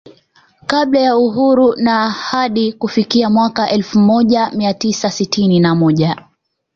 [0.65, 6.25] Kabla ya Uhuru na hadi kufikia mwaka elfu moja mia tisa sitini na moja